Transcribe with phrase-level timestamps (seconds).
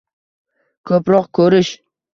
[0.93, 1.75] Ko‘proq ko‘rish